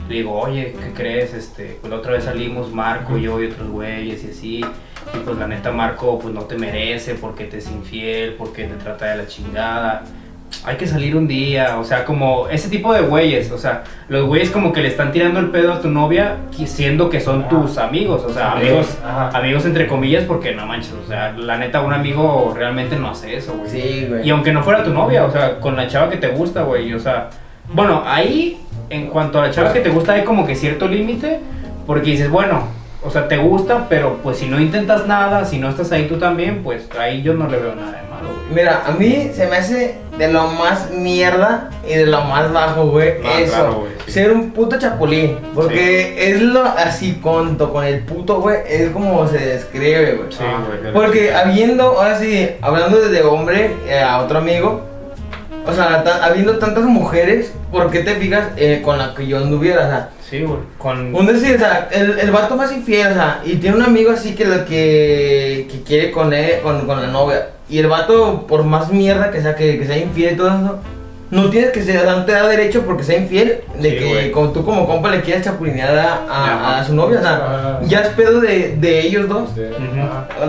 [0.08, 1.34] Le digo, oye, ¿qué crees?
[1.34, 4.66] Este, pues la otra vez salimos Marco, yo y otros güeyes y así.
[5.14, 8.76] Y pues la neta Marco pues no te merece porque te es infiel, porque te
[8.76, 10.04] trata de la chingada.
[10.64, 14.26] Hay que salir un día, o sea, como ese tipo de güeyes, o sea, los
[14.26, 17.78] güeyes como que le están tirando el pedo a tu novia siendo que son tus
[17.78, 19.38] amigos, o sea, amigos, ajá.
[19.38, 23.36] amigos entre comillas porque no manches, o sea, la neta un amigo realmente no hace
[23.36, 23.70] eso, güey.
[23.70, 24.26] Sí, güey.
[24.26, 26.94] Y aunque no fuera tu novia, o sea, con la chava que te gusta, güey,
[26.94, 27.30] o sea,
[27.74, 31.42] bueno, ahí, en cuanto a la chava que te gusta, hay como que cierto límite,
[31.86, 32.64] porque dices, bueno,
[33.08, 36.18] o sea, te gusta, pero pues si no intentas nada, si no estás ahí tú
[36.18, 38.54] también, pues ahí yo no le veo nada de malo, güey.
[38.54, 42.88] Mira, a mí se me hace de lo más mierda y de lo más bajo,
[42.88, 43.14] güey.
[43.24, 43.54] Ah, eso.
[43.54, 44.12] claro, güey, sí.
[44.12, 45.38] Ser un puto chapulín.
[45.56, 48.58] Porque es lo así conto con el puto, güey.
[48.68, 50.32] Es como se describe, güey.
[50.32, 50.94] Sí, güey.
[50.94, 54.82] Porque habiendo, ahora sí, hablando de hombre eh, a otro amigo,
[55.66, 59.86] o sea, habiendo tantas mujeres, ¿por qué te fijas eh, con la que yo anduviera?
[59.86, 61.16] O sea, Sí, güey, con...
[61.16, 64.12] un decir, o sea, el, el vato más infiel, o sea, y tiene un amigo
[64.12, 67.50] así que lo que, que quiere con él, con, con la novia.
[67.70, 70.80] Y el vato, por más mierda que sea, que, que sea infiel y todo eso,
[71.32, 73.98] no tienes que ser, o sea, no te da derecho porque sea infiel de Sí,
[73.98, 77.80] que como tú como compa le quieras chapulinear a, a- su novia, o sea, Ajá.
[77.84, 79.50] ya es pedo de, de ellos dos.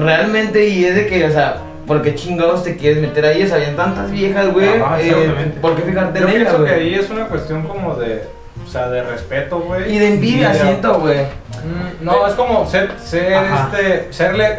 [0.00, 3.42] Realmente, y es de que, o sea, ¿por qué chingados te quieres meter ahí?
[3.42, 4.68] O sea, habían tantas viejas, güey.
[5.00, 5.52] Eh.
[5.60, 8.22] ¿Por qué fijarte Yo en ellas, que ahí es una cuestión como de,
[8.68, 9.94] o sea, de respeto, güey.
[9.94, 11.20] Y de envidia, siento, güey.
[11.22, 13.70] Mm, No, es como ser, ser Ajá.
[13.72, 14.58] este, serle,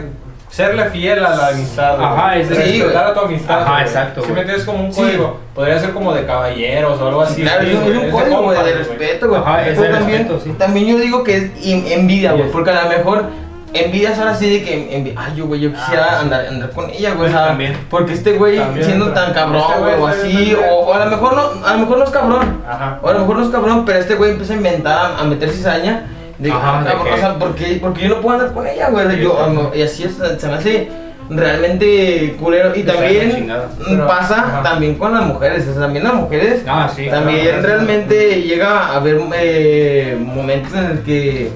[0.50, 1.95] serle fiel a la amistad.
[1.98, 2.08] güey.
[2.08, 3.62] Ajá, es de- respetar a tu amistad.
[3.62, 5.02] Ajá, exacto, Si me entiendes como un Sí.
[5.02, 7.41] código, podría ser como de caballeros o algo así.
[7.43, 9.41] claro, sí, es un- código, güey, de respeto, güey.
[9.41, 10.56] Ajá, es de también, respeto, sí.
[10.58, 12.43] también yo digo que es envidia, güey.
[12.45, 12.52] Yes.
[12.52, 13.26] Porque a lo mejor
[13.73, 16.23] envidia es ahora sí de que, envi- ay, yo, güey, yo quisiera Ah, sí.
[16.25, 17.32] andar, andar con ella, güey.
[17.32, 17.77] Pues también.
[17.89, 21.05] porque este güey También siendo tan cabrón, Este güey, güey o así, o, o a
[21.05, 22.63] lo mejor no, a lo mejor no es cabrón.
[22.67, 22.99] Ajá.
[23.01, 25.49] O a lo mejor no es cabrón, pero este güey empieza a inventar, a, meter
[25.49, 26.05] cizaña.
[26.38, 28.89] De, Ajá, de cabrón, que- o sea, porque, porque yo no puedo andar con ella,
[28.89, 29.08] güey.
[29.12, 30.89] Sí, yo, y así es, se me hace
[31.29, 32.75] realmente culero.
[32.75, 34.63] Y también mm, Pero- pasa ajá.
[34.63, 35.67] también con las mujeres.
[35.67, 37.08] O sea, también las mujeres Ah, sí.
[37.10, 37.62] también claro.
[37.62, 41.51] realmente llega a haber eh, momentos en el que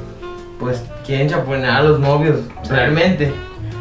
[0.59, 2.69] pues quieren chapulinear a los novios, Sí.
[2.71, 3.31] realmente.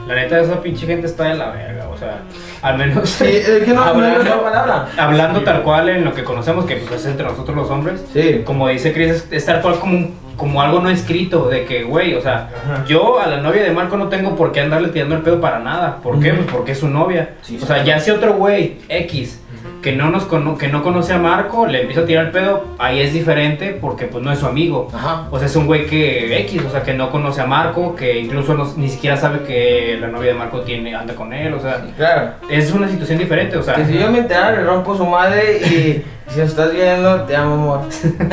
[0.08, 2.22] La neta, esa pinche gente está de la verga, o sea,
[2.60, 3.08] al menos...
[3.08, 4.88] Sí, es que no, no hablando, otra palabra.
[4.98, 5.44] hablando Sí.
[5.44, 8.42] tal cual en lo que conocemos, que pues es entre nosotros los hombres, Sí.
[8.44, 11.84] como dice Chris, es, es tal cual como, un- como algo no escrito, de que,
[11.84, 12.84] güey, o sea, Ajá.
[12.84, 15.60] yo a la novia de Marco no tengo por qué andarle tirando el pedo para
[15.60, 15.98] nada.
[16.02, 16.32] ¿Por qué?
[16.32, 17.34] Pues porque es su novia.
[17.42, 19.40] Sí, o sea, ya si otro güey X
[19.82, 22.64] que no nos cono- que no conoce a Marco le empieza a tirar el pedo,
[22.78, 24.88] ahí es diferente porque pues no es su amigo.
[24.94, 25.26] Ajá.
[25.30, 28.20] O sea, es un güey que X, o sea, que no conoce a Marco, que
[28.20, 31.60] incluso no- ni siquiera sabe que la novia de Marco tiene anda con él, o
[31.60, 32.30] sea, Claro.
[32.48, 35.58] es una situación diferente, o sea, Que si yo me enterara, le rompo su madre
[35.58, 37.80] y si lo estás viendo, te amo, amor.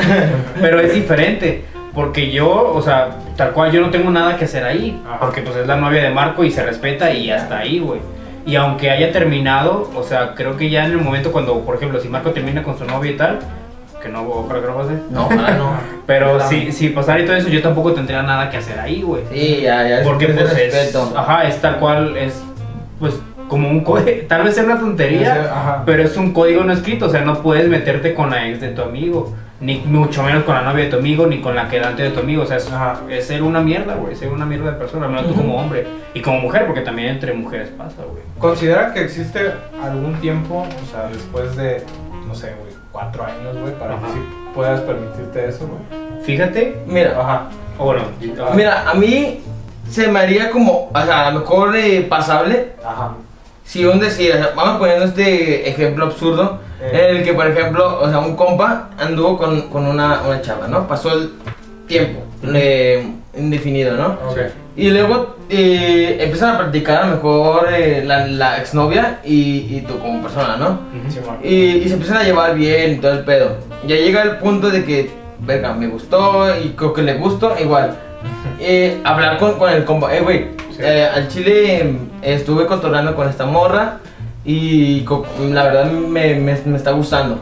[0.60, 1.64] pero es diferente.
[1.92, 5.02] Porque yo, o sea, tal cual yo no tengo nada que hacer ahí.
[5.04, 5.18] Ajá.
[5.18, 8.00] Porque pues es la novia de Marco y se respeta y hasta ahí, güey.
[8.46, 12.00] Y aunque haya terminado, o sea, creo que ya en el momento cuando, por ejemplo,
[12.00, 13.38] si Marco termina con su novia y tal,
[14.02, 14.92] que no, ojalá que no pase.
[15.10, 15.72] No, ojalá no.
[16.06, 19.22] Pero si, si pasara y todo eso, yo tampoco tendría nada que hacer ahí, güey.
[19.30, 20.00] Sí, ya, ya.
[20.00, 22.42] es Porque de pues es, ajá, es tal cual, es
[22.98, 23.14] pues
[23.48, 25.82] como un código, tal vez sea una tontería, Ajá.
[25.84, 28.68] pero es un código no escrito, o sea, no puedes meterte con la ex de
[28.68, 32.02] tu amigo, ni mucho menos con la novia de tu amigo, ni con la quedante
[32.02, 33.00] de tu amigo, o sea, es, Ajá.
[33.10, 35.86] es ser una mierda, güey, ser una mierda de persona, al menos tú como hombre,
[36.14, 38.22] y como mujer, porque también entre mujeres pasa, güey.
[38.38, 41.84] ¿Considera que existe algún tiempo, o sea, después de,
[42.26, 44.06] no sé, güey, cuatro años, güey, para Ajá.
[44.06, 44.18] que sí
[44.54, 46.22] puedas permitirte eso, güey?
[46.24, 47.48] Fíjate, Mira, Ajá.
[47.78, 48.02] o bueno,
[48.42, 49.40] ah, mira, a mí
[49.90, 52.72] se me haría como, o sea, a lo mejor eh, pasable.
[52.84, 53.12] Ajá.
[53.64, 56.58] Si un decir, vamos poniendo este ejemplo absurdo.
[56.80, 60.66] En el que, por ejemplo, o sea, un compa anduvo con, con una, una chava,
[60.68, 60.86] ¿no?
[60.88, 61.30] Pasó el
[61.86, 62.20] tiempo
[62.54, 64.18] eh, indefinido, ¿no?
[64.28, 64.38] Ok.
[64.76, 69.84] Y luego eh, empiezan a practicar a lo mejor eh, la, la exnovia y, y
[69.86, 70.78] tú como persona, ¿no?
[71.42, 73.56] Y, y se empiezan a llevar bien y todo el pedo.
[73.86, 77.96] Ya llega el punto de que, verga, me gustó y creo que le gustó, igual.
[78.62, 80.80] Eh, hablar con, con el compa, eh, güey, Sí.
[80.82, 84.00] eh, al chile eh, estuve cotorreando con esta morra
[84.44, 85.04] y
[85.50, 87.40] la verdad me, me, me está gustando.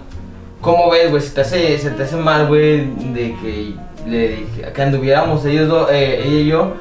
[0.60, 1.22] ¿Cómo ves, güey?
[1.22, 3.74] Si te hace, se te hace mal, güey, de que,
[4.06, 6.72] le, que anduviéramos ellos dos, eh, ella y yo.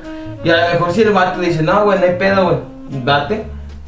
[0.43, 2.57] Y a lo mejor si el vato dice, no, güey, no hay pedo, güey,
[3.05, 3.43] date.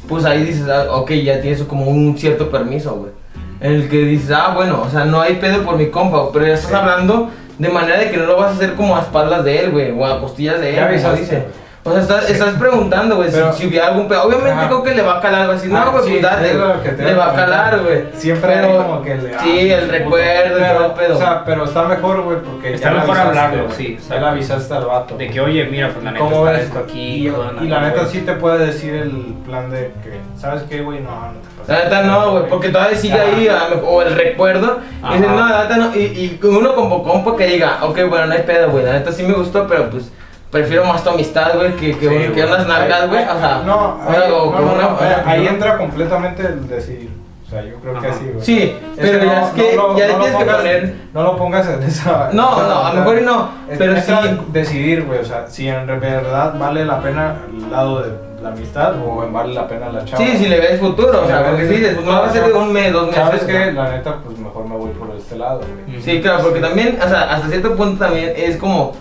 [0.08, 3.12] Pues ahí dices, ah, ok, ya tienes como un cierto permiso, güey.
[3.60, 6.46] En el que dices, ah, bueno, o sea, no hay pedo por mi compa, pero
[6.46, 9.44] ya estás hablando de manera de que no lo vas a hacer como a espaldas
[9.44, 11.44] de él, güey, o a costillas de él, como dice.
[11.84, 11.96] Güey.
[11.96, 14.24] O sea, estás, estás preguntando, güey, si, Pero- si hubiera algún pedo.
[14.24, 14.66] Obviamente Ajá.
[14.68, 16.50] creo que le va a calar, va a decir, Ah, no, güey, sí, pues date,
[16.50, 16.80] es lo güey.
[16.82, 18.04] que te Le va a calar, güey.
[18.14, 19.38] Siempre hay Pero- como que le.
[19.38, 21.14] Sí, el recuerdo y todo el pedo.
[21.16, 22.74] O sea, pero está mejor, güey, porque.
[22.74, 23.76] Está ya mejor avisaste, hablarlo, güey.
[23.76, 25.16] sí, Ya le avisaste al vato.
[25.16, 26.66] De que, oye, mira, pues la neta ¿Cómo está ves?
[26.68, 27.00] esto aquí.
[27.00, 27.26] Y,
[27.64, 28.12] y la neta güey.
[28.12, 29.10] sí te puede decir el
[29.46, 31.00] plan de que, ¿sabes qué, güey?
[31.00, 31.68] No, no te pases.
[31.68, 33.48] La neta no, güey, porque todavía sigue ahí,
[33.84, 34.80] o el recuerdo.
[35.10, 35.36] Y dices, Ajá.
[35.36, 35.96] no, la neta no.
[35.96, 39.12] Y, y uno como compa que diga, ok, bueno, no hay pedo, güey, la neta
[39.12, 40.10] sí me gustó, pero pues
[40.50, 43.22] prefiero más tu amistad, güey, que, que, Sí, un- que unas nalgas, güey.
[43.22, 45.50] O sea, no, ahí, no, no, una- no, una- ahí ¿no?
[45.50, 47.10] entra completamente el decidir.
[47.46, 48.16] O sea, yo creo que Ajá.
[48.16, 48.44] así, güey.
[48.44, 50.94] Sí, Es pero que ya es que lo- ya tienes que pongas- poner.
[51.12, 52.30] No lo pongas en esa.
[52.32, 54.40] No, esa- no, a lo mejor no, es- pero sí.
[54.52, 55.18] decidir, güey.
[55.18, 59.52] O sea, si en verdad vale la pena el lado de la amistad o vale
[59.52, 60.24] la pena la chava.
[60.24, 62.52] Sí, si le ves futuro, o sea, porque si dices, no va a ser de
[62.52, 63.22] un mes, dos meses.
[63.24, 63.72] ¿Sabes sea.
[63.72, 66.00] La neta, pues mejor me voy por este lado, güey.
[66.00, 68.92] Sí, claro, porque también, o sea, hasta cierto punto también es como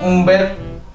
[0.00, 0.54] un ver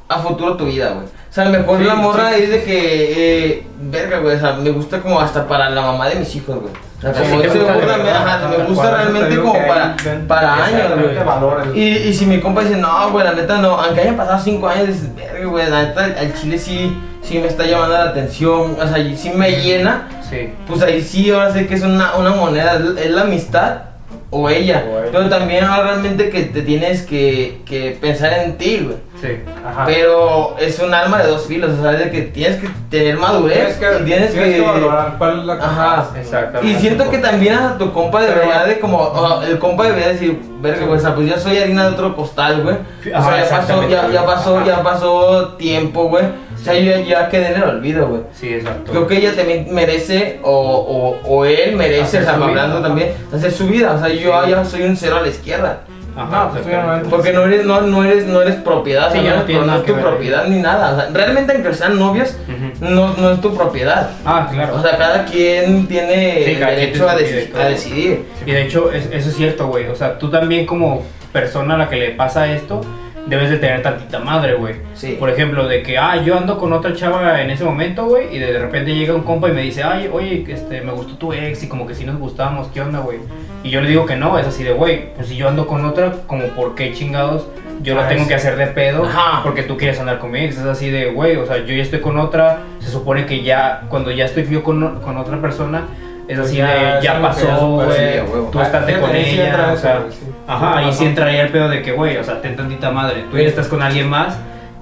[0.10, 1.06] a futuro tu vida, güey.
[1.06, 4.36] O sea, a lo mejor Sí, la morra sí, es de que, eh, verga, güey,
[4.38, 6.74] o sea, me gusta como hasta para la mamá de mis hijos, güey.
[6.98, 9.96] O sea, Sí, como gusta burla, me- ajá, gusta te realmente como para,
[10.28, 11.80] para años, güey.
[11.80, 14.68] Y, y si mi compa dice, no, güey, la neta no, aunque hayan pasado cinco
[14.68, 18.78] años, dices, verga, güey, la neta, al chile sí, sí me está llamando la atención,
[18.82, 20.54] o sea, y sí me llena, Sí.
[20.68, 23.82] pues ahí sí, ahora sé que es una, una moneda, es la amistad
[24.30, 24.86] o ella.
[24.88, 25.10] O ella.
[25.12, 28.98] Pero también ahora realmente que te tienes que, que pensar en ti, güey.
[29.22, 29.40] Sí.
[29.66, 29.86] Ajá.
[29.86, 33.80] Pero es un alma de dos filos, o sea, de que tienes que tener madurez
[33.80, 34.62] tienes que, y tienes, que...
[34.62, 36.10] valorar cuál es la Ajá.
[36.20, 36.68] Exactamente.
[36.68, 40.40] Y siento que también a tu compa debería de como, o el compa debería decir,
[40.62, 42.76] verga, güey, o sea, pues ya soy harina de otro costal, güey.
[42.76, 44.66] O Ajá, sea, ya pasó, ya, ya pasó, Ajá.
[44.68, 46.26] ya pasó tiempo, güey.
[46.60, 48.22] O sea, yo ya, quedé en el olvido, güey.
[48.34, 48.92] Sí, exacto.
[48.92, 53.12] Creo que ella también merece, o, o, o él merece, Hacer o sea, hablando también,
[53.34, 53.94] hacer su vida.
[53.94, 54.50] O sea, yo Sí.
[54.52, 55.82] ya soy un cero a la izquierda.
[56.20, 57.08] Ajá, No, pues.
[57.12, 59.66] Porque no eres, no, no eres, no eres propiedad, Sí, o sea, no, no es-
[59.68, 60.02] no tu ver.
[60.04, 60.94] propiedad ni nada.
[60.94, 62.86] O sea, realmente aunque sean novios, Ujú.
[62.92, 64.10] no, no es tu propiedad.
[64.26, 64.78] Ah, claro.
[64.78, 68.26] O sea, cada quien tiene Sí, cada quien derecho a, deci- a decidir.
[68.48, 69.86] Y de hecho, es- eso es cierto, güey.
[69.90, 72.82] O sea, tú también como persona a la que le pasa esto,
[73.28, 74.76] debes de tener tantita madre, güey.
[74.94, 75.16] Sí.
[75.20, 78.40] Por ejemplo, de que, ah, yo ando con otra chava en ese momento, güey, y
[78.40, 81.64] de repente llega un compa y me dice, ay, oye, este, me gustó tu ex
[81.64, 83.20] y como que si nos gustamos, ¿qué onda, güey?
[83.64, 85.84] Y yo le digo que no, es así de, güey, pues si yo ando con
[85.86, 87.48] otra, como, ¿por qué chingados?
[87.82, 89.42] Yo lo Ah, tengo que hacer de pedo Ajá.
[89.44, 90.58] porque tú quieres andar con mi ex.
[90.58, 93.84] Es así de, güey, o sea, yo ya estoy con otra, se supone que ya,
[93.90, 95.84] cuando ya estoy yo con, con otra persona,
[96.28, 98.20] es Pues así ya, de, ya pasó, güey, sí,
[98.52, 100.18] tú estate con sí ella, o sea, sí.
[100.48, 103.38] Ajá, ahí sí entraría el pedo de que, güey, o sea, ten tantita madre, tú
[103.38, 104.38] ya estás con alguien más,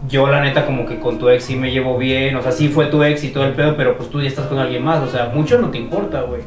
[0.08, 2.69] yo la neta como que con tu ex sí me llevo bien, o sea, sí
[2.69, 4.99] fue tu ex y todo el pedo, pero pues tú ya estás con alguien más,
[5.01, 6.41] o sea, mucho no te importa, güey.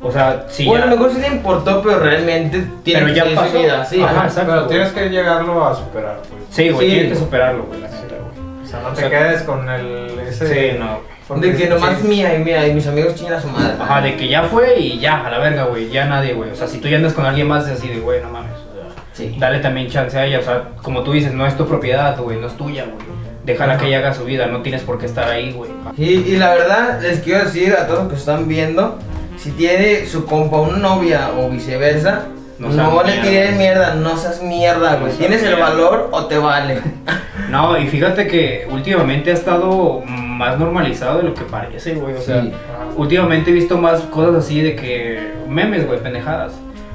[0.00, 3.12] O sea, sí bueno, a ya- lo mejor sí le importó, pero realmente tiene Pero
[3.12, 3.58] que ya su pasó.
[3.60, 3.84] vida.
[3.84, 4.26] Sí, Ajá, ajá.
[4.26, 4.50] exacto.
[4.50, 4.68] Pero güey.
[4.70, 6.42] tienes que llegarlo a superar, pues.
[6.50, 6.92] Sí, güey, Sí.
[6.94, 8.64] tienes que superarlo, güey, la neta, güey.
[8.64, 10.18] O sea, no O te quedes con el.
[10.26, 11.00] Ese, Sí, no.
[11.28, 12.08] Porque De que nomás sí.
[12.08, 13.74] mía y mía y mis amigos chingan a su madre.
[13.78, 16.50] Ajá, de que ya fue y ya, a la verga, güey, ya nadie, güey.
[16.50, 18.52] O sea, si tú ya andas con alguien más, es así de, güey, no mames.
[18.52, 19.36] o sea, Sí.
[19.38, 22.38] Dale también chance a ella, o sea, como tú dices, no es tu propiedad, güey,
[22.40, 22.96] no es tuya, güey.
[23.44, 23.82] Déjala Ajá.
[23.82, 25.70] que ella haga su vida, no tienes por qué estar ahí, güey.
[25.96, 28.98] Y, y la verdad, les quiero decir a todos los que están viendo,
[29.36, 32.26] si tiene su compa una novia o viceversa,
[32.58, 33.22] No no, seas le mierda.
[33.30, 35.12] tires mierda, no seas mierda, No güey.
[35.12, 36.80] seas ¿Tienes el valor o te vale?
[37.50, 40.02] No, y fíjate que últimamente ha estado
[40.38, 42.14] más normalizado de lo que parece, güey.
[42.14, 42.52] O sea, Sí.
[42.96, 46.52] Últimamente he visto más cosas así de que memes, güey, pendejadas.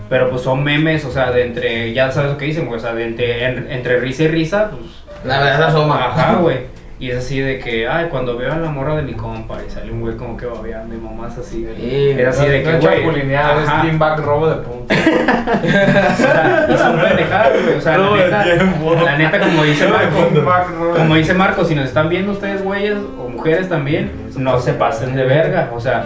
[0.09, 2.81] Pero pues son memes, o sea, de entre, ya sabes lo que dicen, güey, o
[2.81, 4.81] sea, de entre, en- entre risa y risa, pues
[5.25, 6.05] La verdad asoma.
[6.07, 6.71] Ajá, güey.
[6.99, 9.69] Y es así de que, ay, cuando veo a la morra de mi compa y
[9.69, 11.67] sale un güey como que babeando y mamás así.
[11.75, 12.97] Sí, Era así de No que, es güey.
[13.01, 13.81] chapulinear, es ajá.
[13.81, 14.95] team back robo de punta.
[16.13, 17.77] O sea, y son pendejadas, güey.
[17.77, 18.45] O sea, la neta,
[19.03, 22.95] la neta, como dice Marco, como dice Marco, si nos están viendo ustedes, güeyes,
[23.43, 25.69] mujeres también, no se pasen de verga.
[25.75, 26.05] O sea,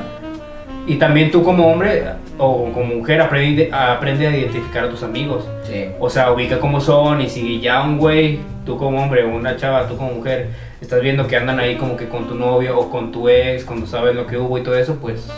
[0.87, 2.03] y también tú como hombre
[2.39, 5.47] o como mujer aprende, aprende a identificar a tus amigos.
[5.63, 5.85] Sí.
[5.99, 9.55] O sea, ubica cómo son y si ya un güey, tú como hombre o una
[9.55, 10.49] chava, tú como mujer,
[10.81, 13.85] estás viendo que andan ahí como que con tu novio o con tu ex, cuando
[13.85, 15.29] sabes lo que hubo y todo eso, pues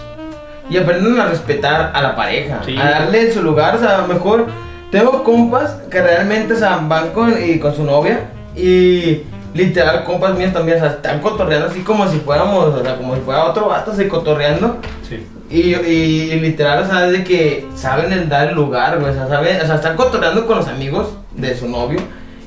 [0.70, 2.78] Y aprendan a respetar a la pareja, Sí.
[2.78, 4.46] a darle su lugar, o sea, a lo mejor
[4.92, 10.36] tengo compas que realmente o sea, van con, y con su novia y literal compas
[10.38, 13.46] míos también, o sea, están cotorreando así como si fuéramos, o sea, como si fuera
[13.46, 14.78] otro vato, así cotorreando.
[15.08, 15.26] sí.
[15.52, 19.10] Y, y, y literal, o sea, es de que saben el dar el lugar, güey.
[19.12, 22.00] O sea, saben, o sea, están cotorreando con los amigos de su novio.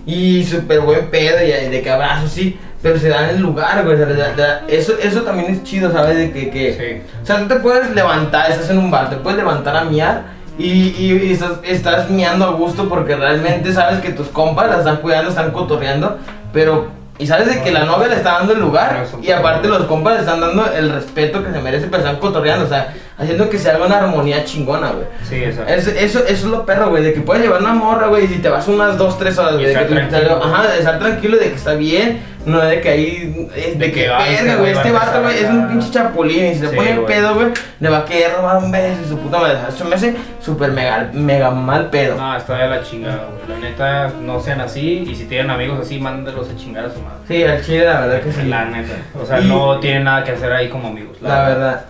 [0.07, 2.57] Y súper buen pedo, y de que abrazos, sí.
[2.81, 3.95] Pero se dan el lugar, güey.
[4.01, 6.17] o sea, da- da- eso, eso también es chido, ¿sabes?
[6.17, 7.12] De que, que Sí.
[7.23, 10.23] o sea, tú te puedes levantar, estás en un bar, te puedes levantar a miar
[10.59, 14.79] Y, y, y estás, estás miando a gusto porque realmente sabes que tus compas la
[14.79, 16.19] están cuidando, están cotorreando,
[16.53, 17.03] pero...
[17.19, 20.15] Y sabes de que la novia le está dando el lugar y aparte los compas
[20.15, 23.59] le están dando el respeto que se merece, pero están cotorreando, o sea, haciendo que
[23.59, 25.07] se haga una armonía chingona, güey.
[25.29, 25.73] Sí, exacto.
[25.73, 28.29] Es- eso, eso es lo perro, güey, de que puedes llevar una morra, güey, y
[28.29, 30.41] si te vas unas dos, tres horas, güey, de que tranquilo.
[30.45, 33.93] ajá, de estar tranquilo, de que está bien, no de que ahí, es de, De
[33.93, 36.95] que, verga, güey, este vato, güey, es un pinche chapulín, y si se Sí, pone
[36.97, 37.07] güey.
[37.07, 37.47] pedo, güey,
[37.81, 40.73] le va a querer robar un beso y su puta madre, eso me hace súper
[40.73, 42.17] mega, mega mal pedo.
[42.17, 43.43] No, está de la chingada, güey.
[43.61, 45.05] La neta, no sean así.
[45.09, 47.19] Y si tienen amigos así, mándenlos a chingar a su madre.
[47.29, 48.95] Sí, al chile, la verdad que sí, La neta.
[49.21, 51.17] O sea, Y- no tienen nada que hacer ahí como amigos.
[51.21, 51.85] la verdad.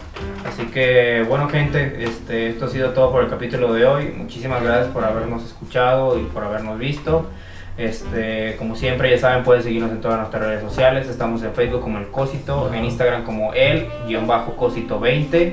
[0.47, 4.15] Así que, bueno, gente, este, esto ha sido todo por el capítulo de hoy.
[4.17, 7.27] Muchísimas gracias por habernos escuchado y por habernos visto.
[7.79, 11.09] Este, como siempre, ya saben, pueden seguirnos en todas nuestras redes sociales.
[11.09, 15.53] Estamos en Facebook como El Cosito, en Instagram como El-Cosito20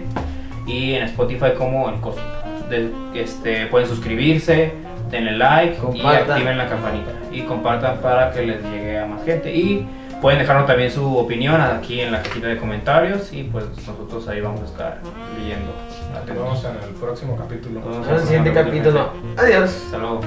[0.68, 2.24] y en Spotify como El Cosito.
[2.70, 4.74] De- este, pueden suscribirse,
[5.10, 6.02] denle like y
[6.34, 7.12] activen la campanita.
[7.32, 9.54] Y compartan para que les llegue a más gente.
[9.56, 9.88] Y
[10.22, 13.32] pueden dejarnos también su opinión aquí en la cajita de comentarios.
[13.34, 15.02] Y pues nosotros ahí vamos a estar
[15.38, 15.72] leyendo.
[16.14, 17.80] Nos vemos en el próximo capítulo.
[17.80, 19.12] Nos vemos En el siguiente capítulo.
[19.38, 19.84] Adiós.
[19.86, 20.22] Hasta luego.